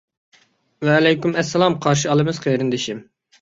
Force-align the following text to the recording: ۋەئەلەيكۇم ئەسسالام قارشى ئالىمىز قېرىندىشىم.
ۋەئەلەيكۇم 0.89 1.35
ئەسسالام 1.41 1.75
قارشى 1.85 2.11
ئالىمىز 2.15 2.41
قېرىندىشىم. 2.47 3.05